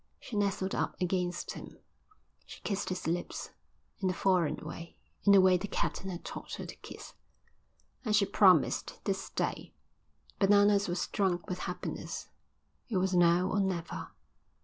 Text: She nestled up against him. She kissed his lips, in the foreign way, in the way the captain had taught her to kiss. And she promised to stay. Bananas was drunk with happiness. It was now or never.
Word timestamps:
She 0.19 0.35
nestled 0.35 0.73
up 0.73 0.95
against 0.99 1.51
him. 1.51 1.77
She 2.47 2.59
kissed 2.61 2.89
his 2.89 3.05
lips, 3.05 3.51
in 3.99 4.07
the 4.07 4.15
foreign 4.15 4.55
way, 4.55 4.97
in 5.25 5.31
the 5.31 5.39
way 5.39 5.57
the 5.57 5.67
captain 5.67 6.09
had 6.09 6.25
taught 6.25 6.55
her 6.55 6.65
to 6.65 6.75
kiss. 6.77 7.13
And 8.03 8.15
she 8.15 8.25
promised 8.25 8.99
to 9.05 9.13
stay. 9.13 9.75
Bananas 10.39 10.87
was 10.87 11.05
drunk 11.05 11.47
with 11.47 11.59
happiness. 11.69 12.29
It 12.89 12.97
was 12.97 13.13
now 13.13 13.47
or 13.51 13.59
never. 13.59 14.07